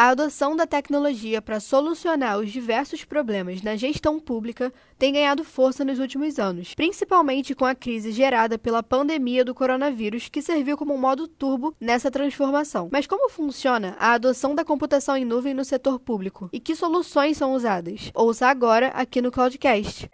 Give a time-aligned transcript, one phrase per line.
[0.00, 5.84] A adoção da tecnologia para solucionar os diversos problemas na gestão pública tem ganhado força
[5.84, 10.94] nos últimos anos, principalmente com a crise gerada pela pandemia do coronavírus, que serviu como
[10.94, 12.88] um modo turbo nessa transformação.
[12.90, 17.36] Mas como funciona a adoção da computação em nuvem no setor público e que soluções
[17.36, 18.10] são usadas?
[18.14, 20.08] Ouça agora aqui no Cloudcast.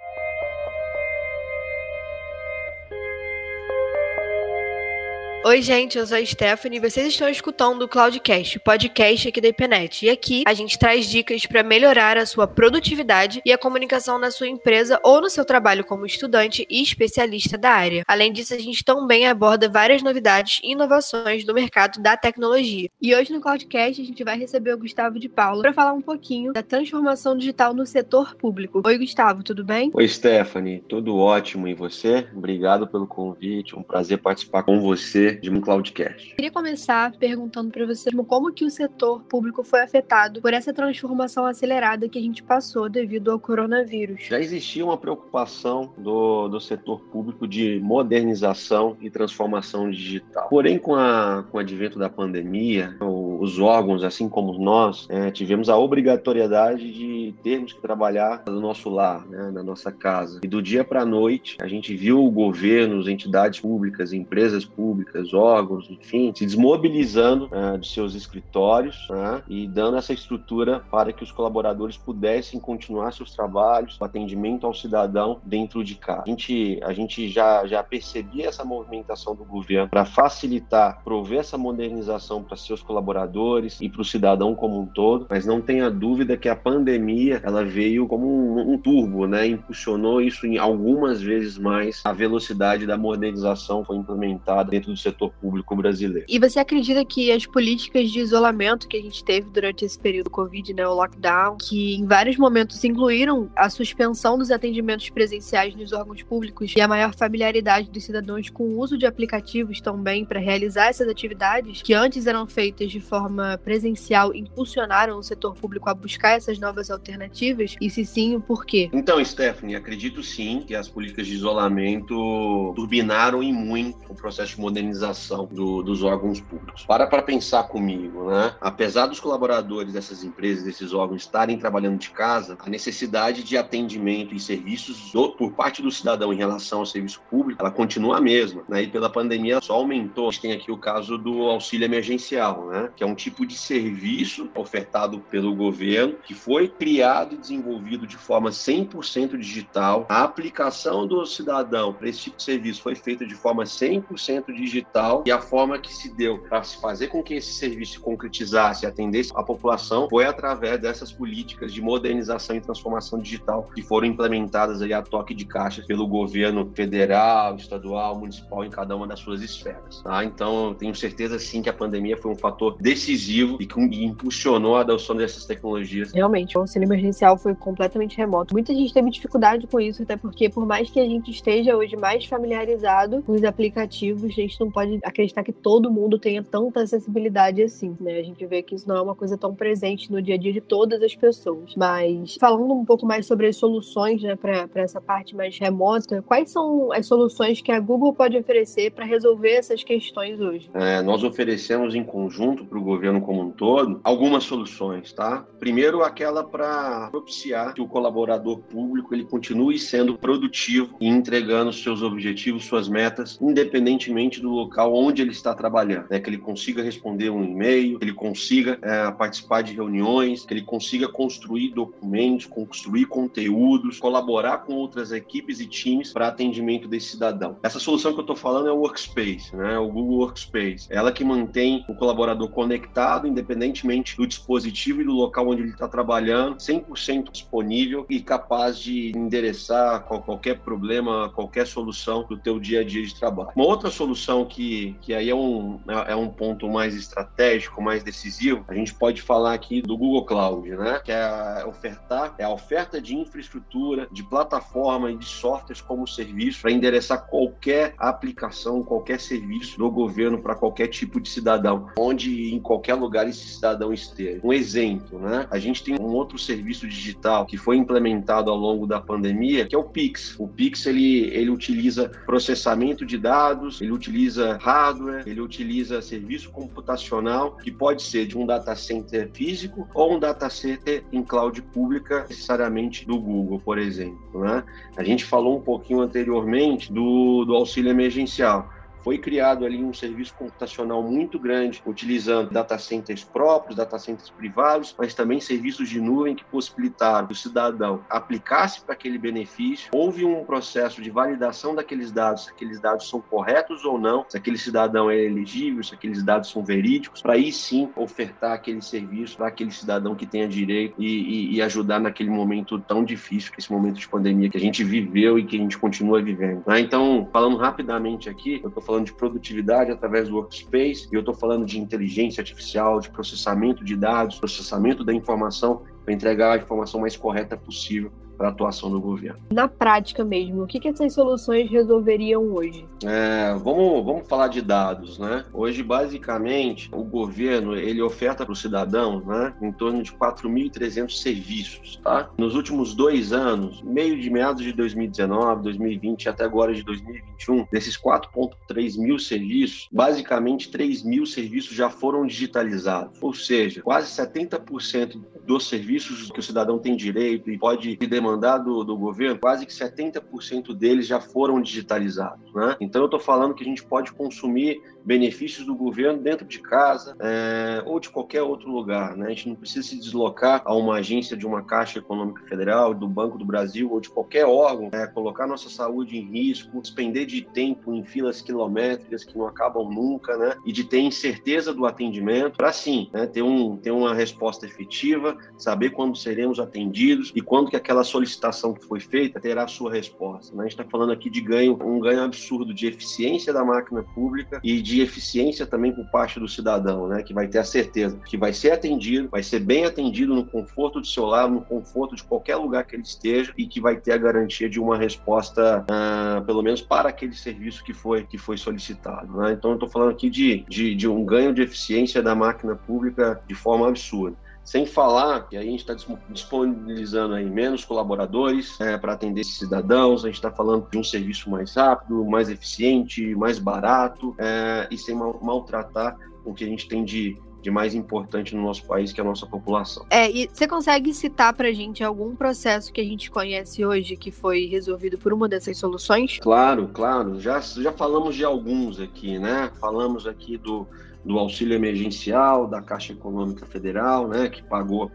[5.46, 9.46] Oi, gente, eu sou a Stephanie e vocês estão escutando o Cloudcast, podcast aqui da
[9.46, 10.04] IPNET.
[10.04, 14.32] E aqui a gente traz dicas para melhorar a sua produtividade e a comunicação na
[14.32, 18.02] sua empresa ou no seu trabalho como estudante e especialista da área.
[18.08, 22.90] Além disso, a gente também aborda várias novidades e inovações do mercado da tecnologia.
[23.00, 26.02] E hoje no Cloudcast a gente vai receber o Gustavo de Paula para falar um
[26.02, 28.82] pouquinho da transformação digital no setor público.
[28.84, 29.92] Oi, Gustavo, tudo bem?
[29.94, 32.26] Oi, Stephanie, tudo ótimo e você?
[32.34, 36.34] Obrigado pelo convite, um prazer participar com você de um Cloudcast.
[36.34, 41.46] Queria começar perguntando para você como que o setor público foi afetado por essa transformação
[41.46, 44.24] acelerada que a gente passou devido ao coronavírus.
[44.28, 50.48] Já existia uma preocupação do, do setor público de modernização e transformação digital.
[50.48, 55.68] Porém, com, a, com o advento da pandemia, os órgãos, assim como nós, é, tivemos
[55.68, 60.40] a obrigatoriedade de termos que trabalhar no nosso lar, né, na nossa casa.
[60.42, 64.64] E do dia para a noite, a gente viu o governo, as entidades públicas, empresas
[64.64, 71.12] públicas, órgãos, enfim, se desmobilizando uh, de seus escritórios uh, e dando essa estrutura para
[71.12, 76.22] que os colaboradores pudessem continuar seus trabalhos, o atendimento ao cidadão dentro de casa.
[76.26, 81.58] A gente, a gente já, já percebia essa movimentação do governo para facilitar, prover essa
[81.58, 86.36] modernização para seus colaboradores e para o cidadão como um todo, mas não tenha dúvida
[86.36, 89.46] que a pandemia ela veio como um, um turbo, né?
[89.46, 92.00] Impulsionou isso em algumas vezes mais.
[92.04, 96.26] A velocidade da modernização foi implementada dentro do setor setor público brasileiro.
[96.28, 100.28] E você acredita que as políticas de isolamento que a gente teve durante esse período
[100.28, 105.92] Covid, né, o lockdown, que em vários momentos incluíram a suspensão dos atendimentos presenciais nos
[105.92, 110.38] órgãos públicos e a maior familiaridade dos cidadãos com o uso de aplicativos também para
[110.38, 115.94] realizar essas atividades que antes eram feitas de forma presencial, impulsionaram o setor público a
[115.94, 117.74] buscar essas novas alternativas?
[117.80, 118.90] E se sim, o porquê?
[118.92, 124.60] Então, Stephanie, acredito sim que as políticas de isolamento turbinaram em muito o processo de
[124.60, 126.84] modernização organização do, dos órgãos públicos.
[126.86, 128.54] Para para pensar comigo, né?
[128.60, 134.34] Apesar dos colaboradores dessas empresas, desses órgãos estarem trabalhando de casa, a necessidade de atendimento
[134.34, 138.20] e serviços do, por parte do cidadão em relação ao serviço público, ela continua a
[138.20, 138.82] mesma, né?
[138.82, 140.28] E pela pandemia só aumentou.
[140.28, 142.90] A gente tem aqui o caso do auxílio emergencial, né?
[142.96, 148.16] Que é um tipo de serviço ofertado pelo governo que foi criado e desenvolvido de
[148.16, 150.06] forma 100% digital.
[150.08, 154.85] A aplicação do cidadão para esse tipo de serviço foi feita de forma 100% digital
[154.86, 158.00] digital e a forma que se deu para se fazer com que esse serviço se
[158.00, 163.82] concretizasse e atendesse a população foi através dessas políticas de modernização e transformação digital que
[163.82, 169.06] foram implementadas aí a toque de caixa pelo governo federal, estadual, municipal em cada uma
[169.06, 170.02] das suas esferas.
[170.02, 170.24] Tá?
[170.24, 174.80] Então, tenho certeza sim que a pandemia foi um fator decisivo e que impulsionou a
[174.80, 176.12] adoção dessas tecnologias.
[176.12, 178.54] Realmente, o auxílio emergencial foi completamente remoto.
[178.54, 181.96] Muita gente teve dificuldade com isso, até porque por mais que a gente esteja hoje
[181.96, 186.82] mais familiarizado com os aplicativos, a gente não pode acreditar que todo mundo tenha tanta
[186.82, 188.18] acessibilidade assim, né?
[188.18, 190.52] A gente vê que isso não é uma coisa tão presente no dia a dia
[190.52, 191.74] de todas as pessoas.
[191.74, 196.50] Mas falando um pouco mais sobre as soluções, né, para essa parte mais remota, quais
[196.50, 200.68] são as soluções que a Google pode oferecer para resolver essas questões hoje?
[200.74, 205.46] É, nós oferecemos em conjunto para o governo como um todo algumas soluções, tá?
[205.58, 212.02] Primeiro, aquela para propiciar que o colaborador público ele continue sendo produtivo e entregando seus
[212.02, 216.18] objetivos, suas metas, independentemente do local onde ele está trabalhando, né?
[216.18, 220.62] que ele consiga responder um e-mail, que ele consiga é, participar de reuniões, que ele
[220.62, 227.56] consiga construir documentos, construir conteúdos, colaborar com outras equipes e times para atendimento desse cidadão.
[227.62, 229.78] Essa solução que eu estou falando é o Workspace, né?
[229.78, 230.88] o Google Workspace.
[230.90, 235.88] Ela que mantém o colaborador conectado, independentemente do dispositivo e do local onde ele está
[235.88, 242.84] trabalhando, 100% disponível e capaz de endereçar qualquer problema, qualquer solução do teu dia a
[242.84, 243.50] dia de trabalho.
[243.54, 248.64] Uma outra solução que que, aí é um, é um ponto mais estratégico, mais decisivo,
[248.68, 251.00] a gente pode falar aqui do Google Cloud, né?
[251.04, 256.62] Que é ofertar, é a oferta de infraestrutura, de plataforma e de softwares como serviço
[256.62, 262.60] para endereçar qualquer aplicação, qualquer serviço do governo para qualquer tipo de cidadão, onde em
[262.60, 264.40] qualquer lugar esse cidadão esteja.
[264.42, 265.46] Um exemplo, né?
[265.50, 269.74] A gente tem um outro serviço digital que foi implementado ao longo da pandemia, que
[269.74, 270.34] é o Pix.
[270.38, 277.56] O Pix ele, ele utiliza processamento de dados, ele utiliza hardware, ele utiliza serviço computacional
[277.56, 282.26] que pode ser de um data center físico ou um data center em cloud pública,
[282.28, 284.40] necessariamente do Google, por exemplo.
[284.40, 284.64] Né?
[284.96, 288.75] A gente falou um pouquinho anteriormente do, do auxílio emergencial
[289.06, 294.96] foi criado ali um serviço computacional muito grande, utilizando data centers próprios, data centers privados,
[294.98, 299.90] mas também serviços de nuvem que possibilitaram que o cidadão aplicasse para aquele benefício.
[299.94, 304.36] Houve um processo de validação daqueles dados, se aqueles dados são corretos ou não, se
[304.36, 309.36] aquele cidadão é elegível, se aqueles dados são verídicos, para aí sim ofertar aquele serviço
[309.36, 313.60] para aquele cidadão que tenha direito e, e, e, ajudar naquele momento tão difícil, que
[313.60, 316.64] esse momento de pandemia que a gente viveu e que a gente continua vivendo.
[316.66, 316.80] Né?
[316.80, 321.20] Então, falando rapidamente aqui, eu estou falando falando de produtividade através do workspace, e eu
[321.20, 326.56] estou falando de inteligência artificial, de processamento de dados, processamento da informação para entregar a
[326.56, 329.40] informação mais correta possível para a atuação do governo.
[329.50, 332.86] Na prática mesmo, o que, que essas soluções resolveriam hoje?
[333.04, 335.44] É, vamos, vamos falar de dados, né?
[335.52, 342.00] Hoje, basicamente, o governo ele oferta para o cidadão né, em torno de 4.300 serviços,
[342.02, 342.30] tá?
[342.38, 347.96] Nos últimos dois anos, meio de meados de 2019, 2020 até agora de 2021, desses
[347.96, 355.68] 4.3 mil serviços, basicamente 3 mil serviços já foram digitalizados, ou seja, quase 70% dos
[355.68, 359.72] serviços que o cidadão tem direito e pode demandar demandar do, do governo, quase que
[359.72, 362.52] 70% deles já foram digitalizados.
[362.52, 362.76] Né?
[362.80, 367.16] Então, eu estou falando que a gente pode consumir benefícios do governo dentro de casa
[367.20, 369.16] é, ou de qualquer outro lugar.
[369.16, 369.26] Né?
[369.26, 373.06] A gente não precisa se deslocar a uma agência de uma Caixa Econômica Federal, do
[373.06, 377.42] Banco do Brasil ou de qualquer órgão, é, colocar nossa saúde em risco, despender de
[377.42, 380.56] tempo em filas quilométricas que não acabam nunca, né?
[380.66, 383.26] e de ter incerteza do atendimento, para sim né?
[383.26, 388.72] ter, um, ter uma resposta efetiva, saber quando seremos atendidos e quando que aquela solicitação
[388.72, 390.54] que foi feita terá sua resposta.
[390.54, 390.60] Né?
[390.60, 394.60] A gente está falando aqui de ganho, um ganho absurdo de eficiência da máquina pública
[394.64, 397.22] e de eficiência também por parte do cidadão, né?
[397.22, 401.00] que vai ter a certeza que vai ser atendido, vai ser bem atendido no conforto
[401.00, 404.12] do seu lar, no conforto de qualquer lugar que ele esteja e que vai ter
[404.12, 408.56] a garantia de uma resposta, ah, pelo menos para aquele serviço que foi, que foi
[408.56, 409.36] solicitado.
[409.36, 409.52] Né?
[409.52, 413.40] Então, eu estou falando aqui de, de, de um ganho de eficiência da máquina pública
[413.46, 414.36] de forma absurda.
[414.66, 415.94] Sem falar que a gente está
[416.28, 421.04] disponibilizando aí menos colaboradores é, para atender esses cidadãos, a gente está falando de um
[421.04, 426.66] serviço mais rápido, mais eficiente, mais barato é, e sem mal, maltratar o que a
[426.66, 430.04] gente tem de, de mais importante no nosso país, que é a nossa população.
[430.10, 434.16] É, e você consegue citar para a gente algum processo que a gente conhece hoje
[434.16, 436.40] que foi resolvido por uma dessas soluções?
[436.40, 437.38] Claro, claro.
[437.38, 439.70] Já, já falamos de alguns aqui, né?
[439.80, 440.88] Falamos aqui do
[441.26, 445.10] do auxílio emergencial da Caixa Econômica Federal, né, que pagou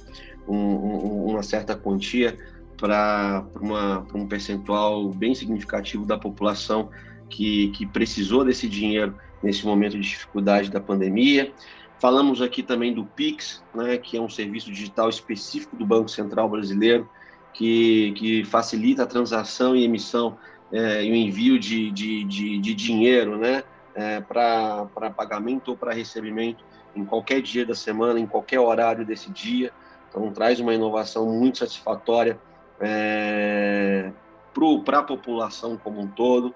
[0.48, 2.38] um, um, uma certa quantia
[2.78, 3.46] para
[4.14, 6.90] um percentual bem significativo da população
[7.30, 11.52] que, que precisou desse dinheiro nesse momento de dificuldade da pandemia.
[12.00, 16.50] Falamos aqui também do Pix, né, que é um serviço digital específico do Banco Central
[16.50, 17.08] Brasileiro,
[17.54, 20.38] que, que facilita a transação e emissão
[20.72, 23.64] é, e o envio de, de, de, de dinheiro, né,
[23.96, 26.64] é, para pagamento ou para recebimento
[26.96, 29.72] em qualquer dia da semana, em qualquer horário desse dia.
[30.10, 32.40] Então, traz uma inovação muito satisfatória
[32.80, 34.12] é,
[34.84, 36.54] para a população como um todo.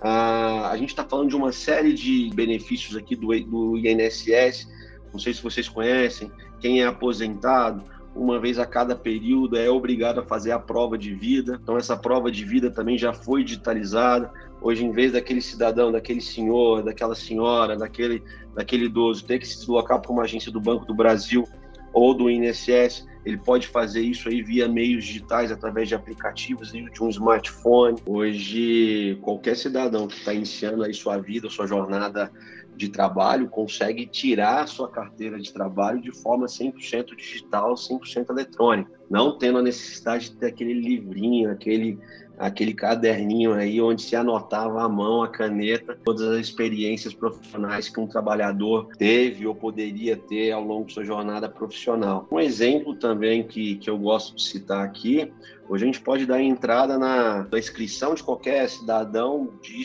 [0.00, 4.68] Ah, a gente está falando de uma série de benefícios aqui do, do INSS.
[5.12, 6.30] Não sei se vocês conhecem.
[6.60, 7.84] Quem é aposentado,
[8.14, 11.58] uma vez a cada período é obrigado a fazer a prova de vida.
[11.62, 14.30] Então essa prova de vida também já foi digitalizada.
[14.60, 18.22] Hoje, em vez daquele cidadão, daquele senhor, daquela senhora, daquele,
[18.54, 21.46] daquele idoso ter que se deslocar para uma agência do Banco do Brasil
[21.92, 27.02] ou do INSS, ele pode fazer isso aí via meios digitais, através de aplicativos de
[27.02, 27.98] um smartphone.
[28.04, 32.30] Hoje, qualquer cidadão que está iniciando aí sua vida, sua jornada
[32.76, 39.38] de trabalho consegue tirar sua carteira de trabalho de forma 100% digital, 100% eletrônica, não
[39.38, 41.98] tendo a necessidade de ter aquele livrinho, aquele
[42.38, 48.00] aquele caderninho aí onde se anotava a mão, a caneta, todas as experiências profissionais que
[48.00, 52.26] um trabalhador teve ou poderia ter ao longo de sua jornada profissional.
[52.30, 55.32] Um exemplo também que, que eu gosto de citar aqui,
[55.68, 59.82] hoje a gente pode dar entrada na, na inscrição de qualquer cidadão de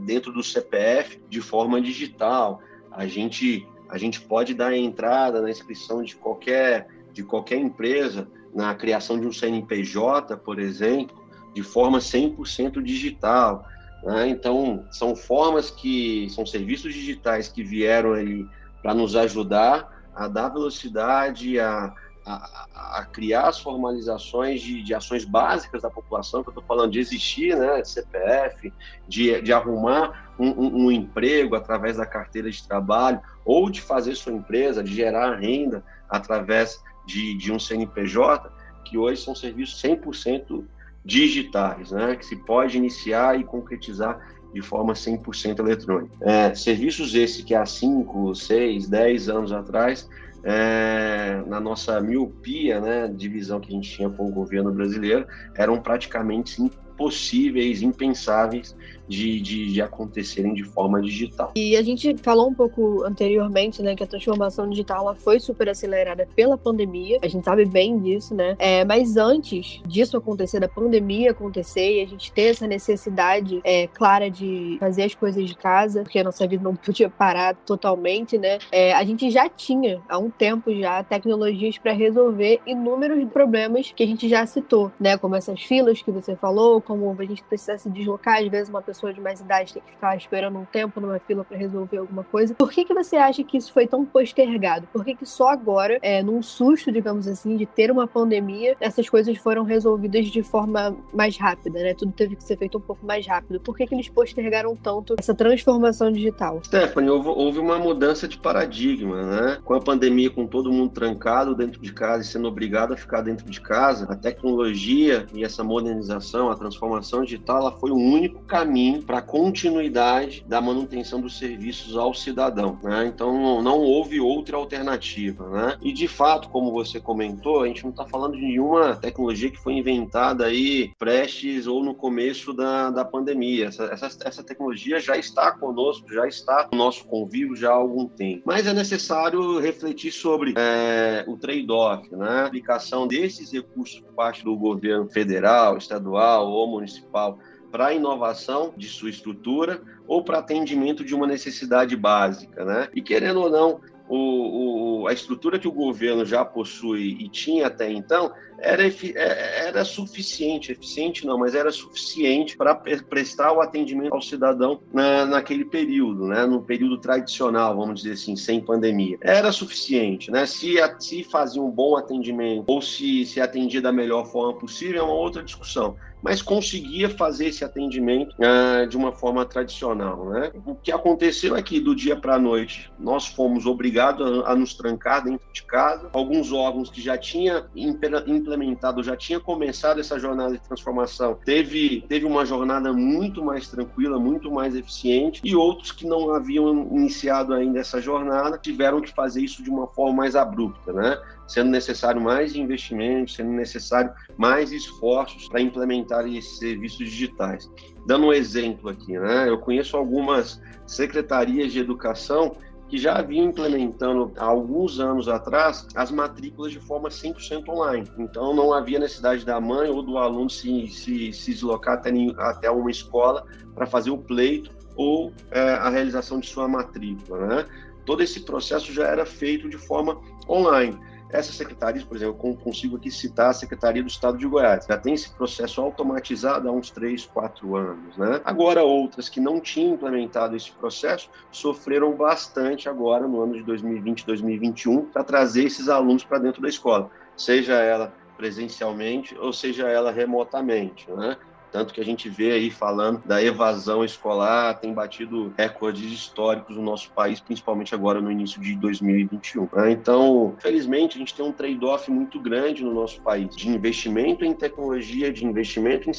[0.00, 2.60] dentro do CPF de forma digital.
[2.90, 8.74] A gente, a gente pode dar entrada na inscrição de qualquer, de qualquer empresa, na
[8.74, 11.16] criação de um CNPJ, por exemplo,
[11.54, 13.66] de forma 100% digital.
[14.02, 14.28] Né?
[14.28, 18.48] Então, são formas que, são serviços digitais que vieram ali
[18.82, 25.24] para nos ajudar a dar velocidade, a, a, a, criar as formalizações de, de, ações
[25.24, 28.72] básicas da população, que eu estou falando de existir, né, de CPF,
[29.08, 34.14] de, de arrumar um, um, um, emprego através da carteira de trabalho, ou de fazer
[34.14, 38.50] sua empresa, de gerar renda através de, de um CNPJ,
[38.84, 40.64] que hoje são serviços 100%
[41.04, 44.20] digitais, né, que se pode iniciar e concretizar
[44.52, 46.14] de forma 100% eletrônica.
[46.20, 50.08] É, serviços esses que há 5, 6, 10 anos atrás
[50.42, 55.80] é, na nossa miopia, né, divisão que a gente tinha com o governo brasileiro, eram
[55.80, 56.62] praticamente
[57.00, 58.76] impossíveis, impensáveis
[59.10, 61.50] de, de, de, acontecerem de forma digital.
[61.56, 65.68] E a gente falou um pouco anteriormente, né, que a transformação digital ela foi super
[65.68, 67.18] acelerada pela pandemia.
[67.20, 68.54] A gente sabe bem disso, né?
[68.56, 73.88] É, mas antes disso acontecer, da pandemia acontecer e a gente ter essa necessidade é,
[73.88, 78.38] clara de fazer as coisas de casa, porque a nossa vida não podia parar totalmente,
[78.38, 78.58] né?
[78.70, 84.04] É, a gente já tinha há um tempo já tecnologias para resolver inúmeros problemas que
[84.04, 85.18] a gente já citou, né?
[85.18, 88.82] Como essas filas que você falou, como a gente precisa se deslocar, às vezes uma
[88.82, 92.24] pessoa de mais idade tem que ficar esperando um tempo numa fila para resolver alguma
[92.24, 92.52] coisa.
[92.54, 94.88] Por que, que você acha que isso foi tão postergado?
[94.92, 99.08] Por que, que só agora, é, num susto, digamos assim, de ter uma pandemia, essas
[99.08, 101.94] coisas foram resolvidas de forma mais rápida, né?
[101.94, 103.60] Tudo teve que ser feito um pouco mais rápido.
[103.60, 106.60] Por que, que eles postergaram tanto essa transformação digital?
[106.64, 109.58] Stephanie, houve, houve uma mudança de paradigma, né?
[109.64, 113.20] Com a pandemia, com todo mundo trancado dentro de casa e sendo obrigado a ficar
[113.20, 118.42] dentro de casa, a tecnologia e essa modernização, a transformação digital, ela foi o único
[118.44, 122.78] caminho para a continuidade da manutenção dos serviços ao cidadão.
[122.82, 123.06] Né?
[123.06, 125.48] Então, não houve outra alternativa.
[125.48, 125.78] Né?
[125.82, 129.58] E, de fato, como você comentou, a gente não está falando de nenhuma tecnologia que
[129.58, 133.66] foi inventada aí prestes ou no começo da, da pandemia.
[133.66, 138.06] Essa, essa, essa tecnologia já está conosco, já está no nosso convívio já há algum
[138.06, 138.42] tempo.
[138.46, 142.28] Mas é necessário refletir sobre é, o trade-off, né?
[142.28, 147.38] a aplicação desses recursos por parte do governo federal, estadual ou municipal
[147.70, 152.88] para inovação de sua estrutura ou para atendimento de uma necessidade básica, né?
[152.94, 157.68] E querendo ou não, o, o, a estrutura que o governo já possui e tinha
[157.68, 164.12] até então era, é, era suficiente, eficiente não, mas era suficiente para prestar o atendimento
[164.12, 166.44] ao cidadão na, naquele período, né?
[166.44, 169.16] no período tradicional, vamos dizer assim, sem pandemia.
[169.20, 170.44] Era suficiente, né?
[170.44, 175.04] Se, se fazia um bom atendimento ou se, se atendia da melhor forma possível é
[175.04, 180.26] uma outra discussão mas conseguia fazer esse atendimento uh, de uma forma tradicional.
[180.26, 180.52] Né?
[180.66, 184.56] O que aconteceu é que do dia para a noite nós fomos obrigados a, a,
[184.56, 186.08] nos trancar dentro de casa.
[186.12, 192.24] Alguns órgãos que já tinham implementado, já tinha começado essa jornada de transformação, teve, teve
[192.24, 197.80] uma jornada muito mais tranquila, muito mais eficiente, e outros que não haviam iniciado ainda
[197.80, 201.18] essa jornada tiveram que fazer isso de uma forma mais abrupta, né?
[201.50, 207.68] Sendo necessário mais investimentos, sendo necessário mais esforços para implementar esses serviços digitais.
[208.06, 209.48] Dando um exemplo aqui, né?
[209.48, 212.56] Eu conheço algumas secretarias de educação
[212.88, 218.08] que já haviam implementando há alguns anos atrás as matrículas de forma 100% online.
[218.16, 222.70] Então não havia necessidade da mãe ou do aluno se, se, se deslocar até, até
[222.70, 227.46] uma escola para fazer o pleito ou é, a realização de sua matrícula.
[227.46, 227.66] Né?
[228.06, 230.96] Todo esse processo já era feito de forma online.
[231.32, 234.98] Essas secretarias, por exemplo, eu consigo aqui citar a Secretaria do Estado de Goiás, já
[234.98, 238.16] tem esse processo automatizado há uns 3, 4 anos.
[238.16, 238.40] Né?
[238.44, 244.26] Agora, outras que não tinham implementado esse processo sofreram bastante agora, no ano de 2020,
[244.26, 250.10] 2021, para trazer esses alunos para dentro da escola, seja ela presencialmente ou seja ela
[250.10, 251.10] remotamente.
[251.10, 251.36] Né?
[251.70, 256.82] Tanto que a gente vê aí falando da evasão escolar, tem batido recordes históricos no
[256.82, 259.68] nosso país, principalmente agora no início de 2021.
[259.72, 259.92] Né?
[259.92, 264.52] Então, felizmente, a gente tem um trade-off muito grande no nosso país de investimento em
[264.52, 266.12] tecnologia, de investimento em,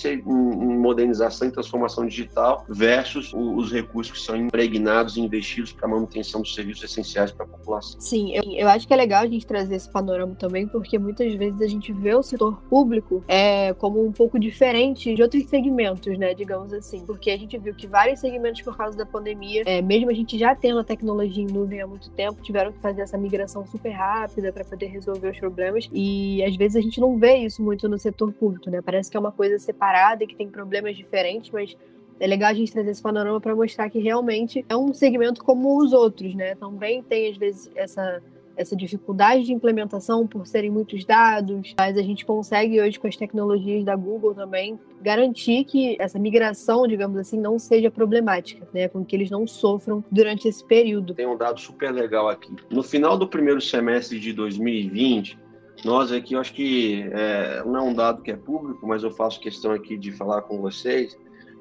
[0.78, 6.54] modernização e transformação digital versus os recursos que são impregnados e investidos para manutenção dos
[6.54, 8.00] serviços essenciais para a população.
[8.00, 11.34] Sim, eu, eu acho que é legal a gente trazer esse panorama também, porque muitas
[11.36, 16.18] vezes a gente vê o setor público é, como um pouco diferente de outros segmentos,
[16.18, 19.82] né, digamos assim, porque a gente viu que vários segmentos por causa da pandemia, é,
[19.82, 23.02] mesmo a gente já tendo a tecnologia em nuvem há muito tempo, tiveram que fazer
[23.02, 27.18] essa migração super rápida para poder resolver os problemas e às vezes a gente não
[27.18, 28.82] vê isso muito no setor público, né?
[28.82, 31.76] Parece que é uma coisa separada e que tem problemas diferentes, mas
[32.20, 35.78] é legal a gente trazer esse panorama para mostrar que realmente é um segmento como
[35.78, 36.56] os outros, né?
[36.56, 38.22] Também tem às vezes essa
[38.56, 43.16] essa dificuldade de implementação por serem muitos dados, mas a gente consegue hoje com as
[43.16, 49.04] tecnologias da Google também garantir que essa migração, digamos assim, não seja problemática, né, com
[49.04, 51.14] que eles não sofram durante esse período.
[51.16, 52.54] Tem um dado super legal aqui.
[52.70, 55.40] No final do primeiro semestre de 2020,
[55.84, 59.12] Nós aqui, eu acho que é, não é um dado que é público, mas eu
[59.12, 61.18] faço questão aqui de falar com vocês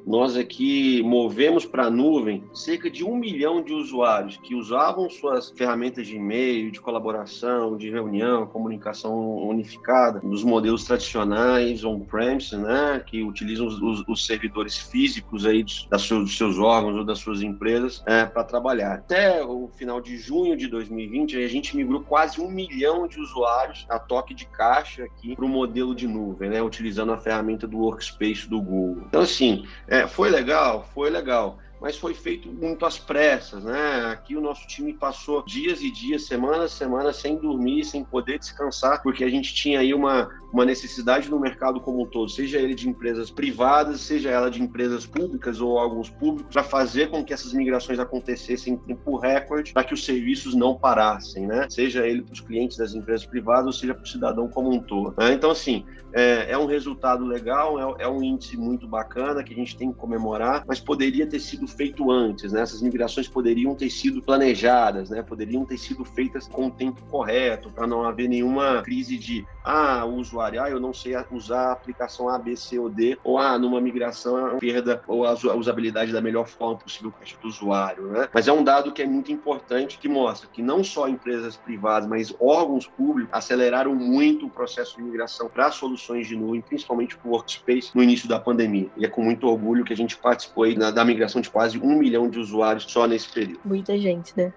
[0.06, 5.50] nós aqui movemos para a nuvem cerca de um milhão de usuários que usavam suas
[5.50, 13.22] ferramentas de e-mail, de colaboração, de reunião, comunicação unificada, dos modelos tradicionais on-premise, né, que
[13.22, 17.42] utilizam os, os, os, servidores físicos aí dos, seus, dos seus órgãos ou das suas
[17.42, 18.94] empresas é, para trabalhar.
[18.94, 23.86] Até o final de junho de 2020, a gente migrou quase um milhão de usuários
[23.88, 27.78] a toque de caixa aqui para o modelo de nuvem, né, utilizando a ferramenta do
[27.78, 29.04] Workspace do Google.
[29.08, 30.88] Então, assim, é, foi legal?
[30.94, 34.04] Foi legal mas foi feito muito às pressas, né?
[34.12, 39.02] Aqui o nosso time passou dias e dias, semanas, semanas sem dormir, sem poder descansar,
[39.02, 42.74] porque a gente tinha aí uma, uma necessidade no mercado como um todo, seja ele
[42.74, 47.32] de empresas privadas, seja ela de empresas públicas ou alguns públicos, para fazer com que
[47.32, 51.66] essas migrações acontecessem em tempo recorde, para que os serviços não parassem, né?
[51.68, 54.80] Seja ele para os clientes das empresas privadas ou seja para o cidadão como um
[54.80, 55.14] todo.
[55.18, 55.32] Né?
[55.32, 59.56] Então, assim, é, é, um resultado legal, é, é um índice muito bacana que a
[59.56, 62.62] gente tem que comemorar, mas poderia ter sido feito antes, né?
[62.62, 65.22] Essas migrações poderiam ter sido planejadas, né?
[65.22, 70.04] Poderiam ter sido feitas com o tempo correto, para não haver nenhuma crise de ah,
[70.04, 73.38] o usuário, ah, eu não sei usar a aplicação A, B, C ou D, ou
[73.38, 78.28] ah, numa migração perda ou a usabilidade da melhor forma possível para o usuário, né?
[78.32, 82.08] Mas é um dado que é muito importante que mostra que não só empresas privadas,
[82.08, 87.28] mas órgãos públicos aceleraram muito o processo de migração para soluções de nuvem, principalmente para
[87.28, 88.88] o Workspace no início da pandemia.
[88.96, 91.78] E é com muito orgulho que a gente participou aí da, da migração de quase
[91.78, 93.60] um milhão de usuários só nesse período.
[93.64, 94.52] Muita gente, né?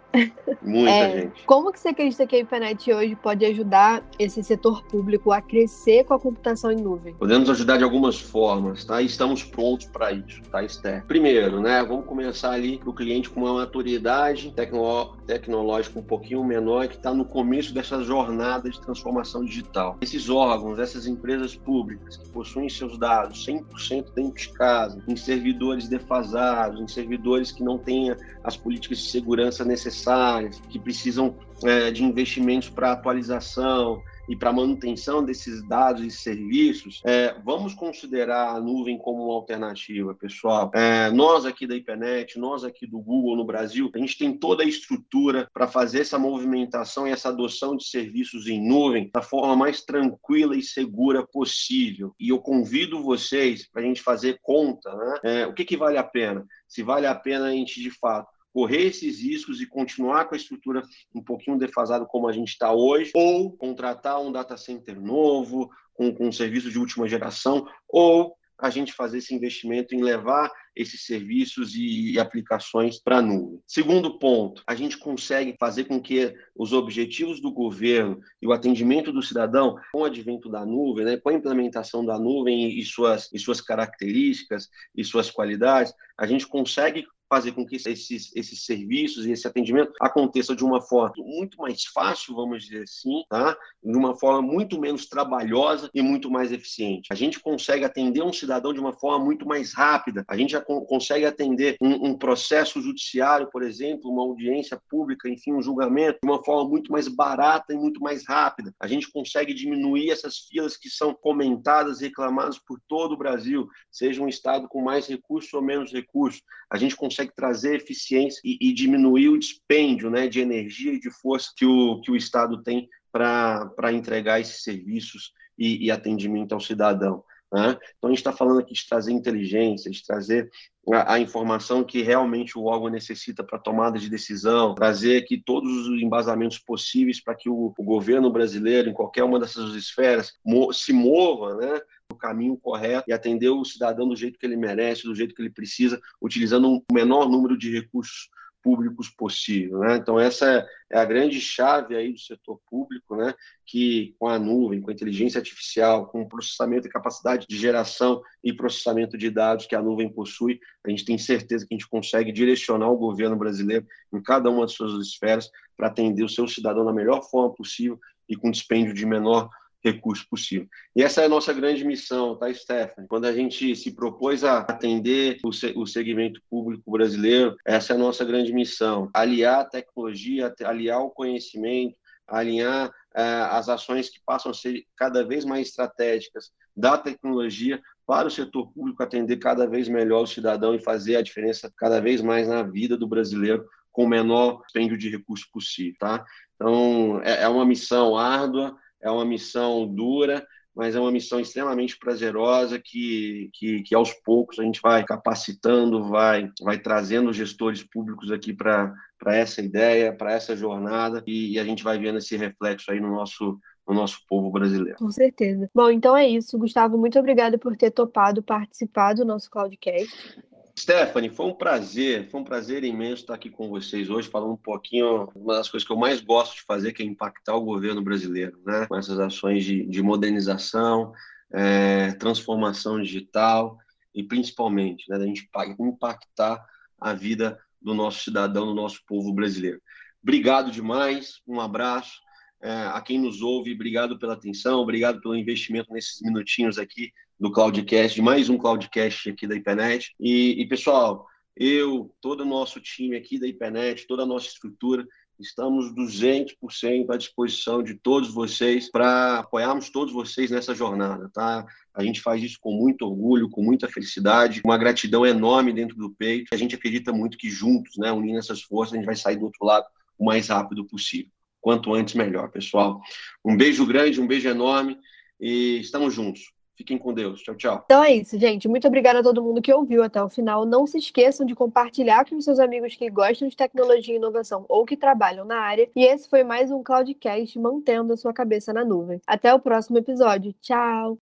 [0.62, 1.44] Muita é, gente.
[1.46, 5.73] Como que você acredita que a IPNET hoje pode ajudar esse setor público a crescer
[6.06, 7.14] com a computação em nuvem?
[7.16, 9.02] Podemos ajudar de algumas formas, tá?
[9.02, 11.04] E estamos prontos para isso, tá, Esther?
[11.06, 16.44] Primeiro, né, vamos começar ali para o cliente com uma maturidade tecno tecnológica um pouquinho
[16.44, 19.98] menor que está no começo dessa jornada de transformação digital.
[20.02, 25.88] Esses órgãos, essas empresas públicas que possuem seus dados 100% dentro de casa, em servidores
[25.88, 32.04] defasados, em servidores que não tenham as políticas de segurança necessárias, que precisam é, de
[32.04, 38.98] investimentos para atualização, e para manutenção desses dados e serviços, é, vamos considerar a nuvem
[38.98, 40.72] como uma alternativa, pessoal.
[40.74, 44.64] É, nós aqui da IPNET, nós aqui do Google no Brasil, a gente tem toda
[44.64, 49.56] a estrutura para fazer essa movimentação e essa adoção de serviços em nuvem da forma
[49.56, 52.14] mais tranquila e segura possível.
[52.20, 55.20] E eu convido vocês para a gente fazer conta, né?
[55.24, 56.46] É, o que, que vale a pena?
[56.68, 60.38] Se vale a pena a gente, de fato, correr esses riscos e continuar com a
[60.38, 65.70] estrutura um pouquinho defasada como a gente está hoje, ou contratar um data center novo,
[65.94, 70.50] com, com um serviço de última geração, ou a gente fazer esse investimento em levar
[70.76, 73.60] esses serviços e, aplicações para a nuvem.
[73.68, 79.12] Segundo ponto, a gente consegue fazer com que os objetivos do governo e o atendimento
[79.12, 83.30] do cidadão, com o advento da nuvem, né, com a implementação da nuvem e suas,
[83.34, 89.26] e suas características e suas qualidades, a gente consegue fazer com que esses, esses serviços
[89.26, 93.58] e esse atendimento aconteça de uma forma muito mais fácil, vamos dizer assim, tá?
[93.84, 97.12] de uma forma muito menos trabalhosa e muito mais eficiente.
[97.12, 100.62] A gente consegue atender um cidadão de uma forma muito mais rápida, a gente já
[100.62, 106.30] consegue atender um, um processo judiciário, por exemplo, uma audiência pública, enfim, um julgamento, de
[106.30, 108.72] uma forma muito mais barata e muito mais rápida.
[108.80, 113.68] A gente consegue diminuir essas filas que são comentadas e reclamadas por todo o Brasil,
[113.92, 116.44] seja um estado com mais recursos ou menos recursos.
[116.74, 121.12] A gente consegue trazer eficiência e, e diminuir o dispêndio né, de energia e de
[121.12, 126.60] força que o, que o Estado tem para entregar esses serviços e, e atendimento ao
[126.60, 127.24] cidadão.
[127.54, 127.78] Né?
[127.96, 130.50] Então, a gente está falando aqui de trazer inteligência, de trazer
[130.92, 135.88] a, a, informação que realmente o órgão necessita para tomada de decisão, trazer aqui todos
[135.88, 140.74] os embasamentos possíveis para que o, o, governo brasileiro, em qualquer uma dessas esferas, mo
[140.74, 141.80] se mova né,
[142.14, 145.42] no caminho correto e atender o cidadão do jeito que ele merece, do jeito que
[145.42, 148.30] ele precisa, utilizando um menor número de recursos
[148.62, 149.80] públicos possível.
[149.80, 149.98] Né?
[149.98, 153.34] Então, essa é a grande chave aí do setor público, né?
[153.66, 158.22] que com a nuvem, com a inteligência artificial, com o processamento e capacidade de geração
[158.42, 161.90] e processamento de dados que a nuvem possui, a gente tem certeza que a gente
[161.90, 166.48] consegue direcionar o governo brasileiro em cada uma das suas esferas para atender o seu
[166.48, 168.00] cidadão da melhor forma possível
[168.30, 169.50] e com dispêndio de menor
[169.84, 170.68] recurso possível.
[170.96, 173.08] E essa é a nossa grande missão, tá, Stephanie?
[173.08, 175.50] Quando a gente se propôs a atender o,
[175.82, 181.10] o segmento público brasileiro, essa é a nossa grande missão: aliar a tecnologia, aliar o
[181.10, 187.82] conhecimento, alinhar eh, as ações que passam a ser cada vez mais estratégicas da tecnologia
[188.06, 192.02] para o setor público atender cada vez melhor o cidadão e fazer a diferença cada
[192.02, 196.26] vez mais na vida do brasileiro com o menor dispêndio de recursos possível, tá?
[196.56, 201.98] Então, é, é uma missão árdua, é uma missão dura, mas é uma missão extremamente
[202.00, 208.32] prazerosa que, que, que aos poucos a gente vai capacitando, vai, vai trazendo gestores públicos
[208.32, 208.96] aqui para
[209.28, 213.12] essa ideia, para essa jornada, e, e a gente vai vendo esse reflexo aí no
[213.12, 214.98] nosso no nosso povo brasileiro.
[214.98, 215.70] Com certeza.
[215.76, 216.58] Bom, então é isso.
[216.58, 220.42] Gustavo, muito obrigada por ter topado participar do nosso Cloudcast.
[220.78, 224.58] Stephanie, foi um prazer, foi um prazer imenso estar aqui com vocês hoje, falando um
[224.58, 228.02] pouquinho, uma das coisas que eu mais gosto de fazer, que é impactar o governo
[228.02, 228.88] brasileiro, né?
[228.88, 231.14] Com essas ações de, de modernização,
[231.52, 233.78] é, transformação digital
[234.16, 235.48] e principalmente, né, da gente
[235.80, 236.66] impactar
[237.00, 239.82] a vida do nosso cidadão, do nosso povo brasileiro.
[240.22, 242.20] Obrigado demais, um abraço.
[242.62, 247.12] É, a quem nos ouve, obrigado pela atenção, obrigado pelo investimento nesses minutinhos aqui
[247.44, 250.16] do Cloudcast, de mais um Cloudcast aqui da IPNET.
[250.18, 251.28] E, e, pessoal,
[251.58, 255.06] eu, todo o nosso time aqui da IPNET, toda a nossa estrutura,
[255.38, 261.66] estamos 200% à disposição de todos vocês para apoiarmos todos vocês nessa jornada, tá?
[261.94, 266.12] A gente faz isso com muito orgulho, com muita felicidade, uma gratidão enorme dentro do
[266.12, 266.48] peito.
[266.54, 269.44] A gente acredita muito que juntos, né, unindo essas forças, a gente vai sair do
[269.44, 269.86] outro lado
[270.18, 271.30] o mais rápido possível.
[271.60, 273.02] Quanto antes, melhor, pessoal.
[273.44, 274.98] Um beijo grande, um beijo enorme
[275.42, 276.53] e estamos juntos.
[276.76, 277.42] Fiquem com Deus.
[277.42, 277.82] Tchau, tchau.
[277.86, 278.68] Então é isso, gente.
[278.68, 280.66] Muito obrigada a todo mundo que ouviu até o final.
[280.66, 284.86] Não se esqueçam de compartilhar com seus amigos que gostam de tecnologia e inovação ou
[284.86, 285.90] que trabalham na área.
[285.96, 289.22] E esse foi mais um Cloudcast mantendo a sua cabeça na nuvem.
[289.28, 290.54] Até o próximo episódio.
[290.62, 291.12] Tchau!